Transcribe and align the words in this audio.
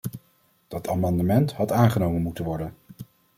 Dat 0.67 0.87
amendement 0.87 1.53
had 1.53 1.71
aangenomen 1.71 2.21
moeten 2.21 2.43
worden. 2.45 2.73